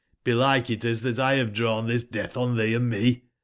[0.23, 3.21] Belike it is 1 tbat bave drawn tbis deatb on tbee and me.